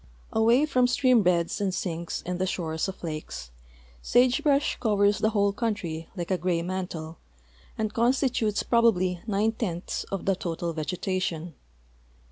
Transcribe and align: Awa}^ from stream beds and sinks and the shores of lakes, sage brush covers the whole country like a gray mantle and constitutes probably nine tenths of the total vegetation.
Awa}^ 0.33 0.67
from 0.67 0.87
stream 0.87 1.21
beds 1.21 1.61
and 1.61 1.71
sinks 1.75 2.23
and 2.25 2.39
the 2.39 2.47
shores 2.47 2.87
of 2.87 3.03
lakes, 3.03 3.51
sage 4.01 4.41
brush 4.41 4.79
covers 4.79 5.19
the 5.19 5.29
whole 5.29 5.53
country 5.53 6.09
like 6.15 6.31
a 6.31 6.39
gray 6.39 6.63
mantle 6.63 7.19
and 7.77 7.93
constitutes 7.93 8.63
probably 8.63 9.21
nine 9.27 9.51
tenths 9.51 10.03
of 10.05 10.25
the 10.25 10.35
total 10.35 10.73
vegetation. 10.73 11.53